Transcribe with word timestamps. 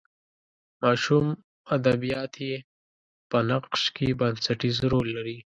ماشوم 0.81 1.25
ادبیات 1.75 2.33
یې 2.47 2.55
په 3.29 3.37
نقش 3.49 3.81
کې 3.95 4.07
بنسټیز 4.19 4.77
رول 4.91 5.07
لري. 5.17 5.37